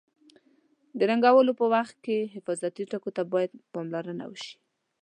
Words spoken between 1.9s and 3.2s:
کې حفاظتي ټکو